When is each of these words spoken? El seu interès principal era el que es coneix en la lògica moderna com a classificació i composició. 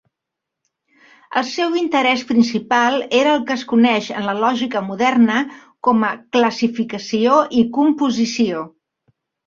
El 1.41 1.45
seu 1.49 1.75
interès 1.81 2.23
principal 2.31 2.97
era 3.19 3.35
el 3.35 3.45
que 3.51 3.59
es 3.61 3.67
coneix 3.75 4.09
en 4.23 4.27
la 4.31 4.35
lògica 4.41 4.85
moderna 4.89 5.39
com 5.89 6.11
a 6.11 6.13
classificació 6.39 7.41
i 7.63 7.67
composició. 7.81 8.69